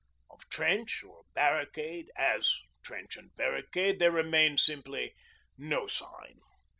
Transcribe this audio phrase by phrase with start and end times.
[0.31, 2.51] Of trench or barricade, as
[2.81, 5.13] trench and barricade, there remained, simply,
[5.59, 6.39] no sign.